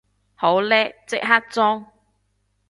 [0.33, 1.85] 好叻，即刻裝